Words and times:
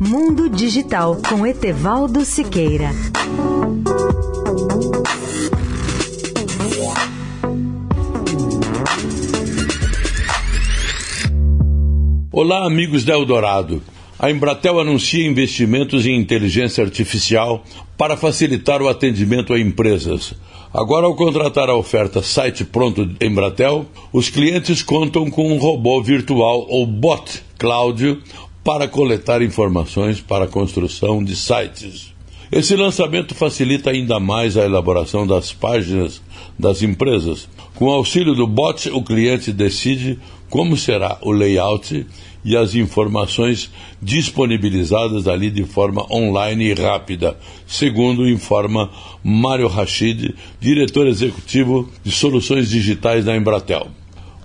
Mundo 0.00 0.48
Digital 0.48 1.16
com 1.28 1.46
Etevaldo 1.46 2.24
Siqueira. 2.24 2.90
Olá, 12.32 12.66
amigos 12.66 13.04
da 13.04 13.12
Eldorado. 13.12 13.80
A 14.18 14.30
Embratel 14.30 14.80
anuncia 14.80 15.24
investimentos 15.24 16.04
em 16.04 16.18
inteligência 16.18 16.82
artificial 16.82 17.62
para 17.96 18.16
facilitar 18.16 18.82
o 18.82 18.88
atendimento 18.88 19.52
a 19.52 19.60
empresas. 19.60 20.34
Agora, 20.74 21.06
ao 21.06 21.14
contratar 21.14 21.70
a 21.70 21.76
oferta 21.76 22.22
Site 22.22 22.64
Pronto 22.64 23.08
Embratel, 23.20 23.86
os 24.12 24.28
clientes 24.28 24.82
contam 24.82 25.30
com 25.30 25.52
um 25.52 25.58
robô 25.58 26.02
virtual 26.02 26.66
ou 26.68 26.86
bot 26.86 27.46
Cláudio 27.58 28.22
para 28.66 28.88
coletar 28.88 29.42
informações 29.42 30.20
para 30.20 30.46
a 30.46 30.48
construção 30.48 31.22
de 31.22 31.36
sites. 31.36 32.12
Esse 32.50 32.74
lançamento 32.74 33.32
facilita 33.32 33.90
ainda 33.90 34.18
mais 34.18 34.56
a 34.56 34.64
elaboração 34.64 35.24
das 35.24 35.52
páginas 35.52 36.20
das 36.58 36.82
empresas. 36.82 37.48
Com 37.76 37.84
o 37.84 37.92
auxílio 37.92 38.34
do 38.34 38.44
bot, 38.44 38.90
o 38.90 39.04
cliente 39.04 39.52
decide 39.52 40.18
como 40.50 40.76
será 40.76 41.16
o 41.22 41.30
layout 41.30 42.04
e 42.44 42.56
as 42.56 42.74
informações 42.74 43.70
disponibilizadas 44.02 45.28
ali 45.28 45.48
de 45.48 45.62
forma 45.62 46.04
online 46.12 46.64
e 46.64 46.74
rápida, 46.74 47.38
segundo 47.68 48.28
informa 48.28 48.90
Mário 49.22 49.68
Rachid, 49.68 50.34
diretor 50.58 51.06
executivo 51.06 51.88
de 52.02 52.10
soluções 52.10 52.68
digitais 52.68 53.24
da 53.24 53.36
Embratel. 53.36 53.86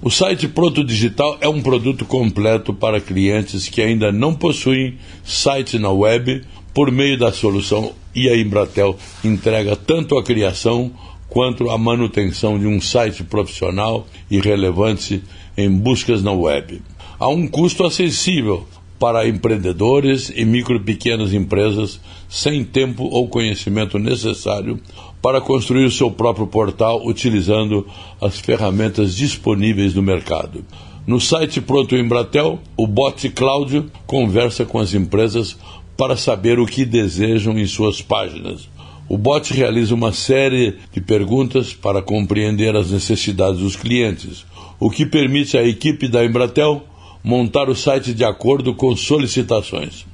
O 0.04 0.10
site 0.10 0.48
Pronto 0.48 0.84
Digital 0.84 1.38
é 1.42 1.48
um 1.48 1.62
produto 1.62 2.06
completo 2.06 2.74
para 2.74 3.00
clientes 3.00 3.70
que 3.70 3.84
ainda 3.84 4.12
não 4.12 4.34
possuem 4.34 4.98
site 5.24 5.78
na 5.78 5.92
web 5.92 6.42
por 6.74 6.92
meio 6.92 7.20
da 7.20 7.32
solução 7.32 7.94
e 8.16 8.28
a 8.28 8.36
Embratel 8.36 8.98
entrega 9.24 9.76
tanto 9.76 10.18
a 10.18 10.24
criação 10.24 10.92
quanto 11.30 11.70
a 11.70 11.78
manutenção 11.78 12.58
de 12.58 12.66
um 12.66 12.82
site 12.82 13.24
profissional 13.24 14.08
e 14.30 14.40
relevante 14.40 15.22
em 15.56 15.70
buscas 15.70 16.24
na 16.24 16.32
web. 16.32 16.82
Há 17.20 17.28
um 17.28 17.48
custo 17.48 17.86
acessível 17.86 18.66
para 19.02 19.28
empreendedores 19.28 20.32
e 20.36 20.46
micro 20.46 20.76
e 20.76 20.80
pequenas 20.80 21.34
empresas 21.34 22.00
sem 22.30 22.64
tempo 22.64 23.06
ou 23.06 23.28
conhecimento 23.28 23.98
necessário 23.98 24.80
para 25.20 25.42
construir 25.42 25.90
seu 25.90 26.12
próprio 26.12 26.46
portal 26.46 27.04
utilizando 27.04 27.88
as 28.22 28.40
ferramentas 28.40 29.16
disponíveis 29.16 29.96
no 29.96 30.04
mercado. 30.04 30.64
No 31.08 31.20
site 31.20 31.60
Pronto 31.60 31.96
Embratel, 31.96 32.60
o 32.78 32.86
bot 32.86 33.28
Cláudio 33.30 33.90
conversa 34.06 34.66
com 34.66 34.78
as 34.78 34.94
empresas 34.94 35.58
para 35.98 36.16
saber 36.16 36.60
o 36.60 36.68
que 36.68 36.86
desejam 36.86 37.58
em 37.58 37.66
suas 37.66 38.04
páginas. 38.04 38.70
O 39.10 39.18
bot 39.18 39.52
realiza 39.52 39.96
uma 39.96 40.12
série 40.12 40.76
de 40.94 41.02
perguntas 41.02 41.74
para 41.74 42.04
compreender 42.04 42.76
as 42.76 42.92
necessidades 42.92 43.62
dos 43.62 43.76
clientes, 43.76 44.46
o 44.80 44.92
que 44.92 45.08
permite 45.08 45.58
à 45.58 45.64
equipe 45.68 46.08
da 46.08 46.24
Embratel 46.24 46.84
montar 47.24 47.70
o 47.70 47.76
site 47.76 48.14
de 48.14 48.24
acordo 48.24 48.74
com 48.74 48.96
solicitações. 48.96 50.06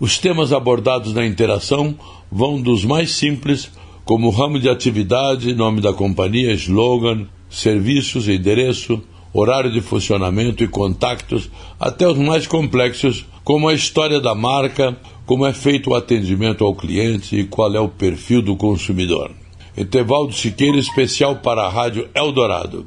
Os 0.00 0.18
temas 0.18 0.52
abordados 0.52 1.14
na 1.14 1.24
interação 1.24 1.94
vão 2.30 2.60
dos 2.60 2.84
mais 2.84 3.12
simples, 3.12 3.70
como 4.04 4.30
ramo 4.30 4.58
de 4.58 4.68
atividade, 4.68 5.54
nome 5.54 5.80
da 5.80 5.92
companhia, 5.92 6.52
slogan, 6.52 7.26
serviços, 7.48 8.28
endereço, 8.28 9.02
horário 9.32 9.72
de 9.72 9.80
funcionamento 9.80 10.62
e 10.62 10.68
contactos, 10.68 11.50
até 11.78 12.06
os 12.06 12.18
mais 12.18 12.46
complexos, 12.46 13.24
como 13.42 13.68
a 13.68 13.74
história 13.74 14.20
da 14.20 14.34
marca, 14.34 14.96
como 15.26 15.46
é 15.46 15.52
feito 15.52 15.90
o 15.90 15.94
atendimento 15.94 16.64
ao 16.64 16.74
cliente 16.74 17.36
e 17.36 17.44
qual 17.44 17.74
é 17.74 17.80
o 17.80 17.88
perfil 17.88 18.42
do 18.42 18.56
consumidor. 18.56 19.30
Etevaldo 19.76 20.32
Siqueira, 20.32 20.78
especial 20.78 21.36
para 21.36 21.62
a 21.62 21.68
Rádio 21.68 22.08
Eldorado. 22.14 22.86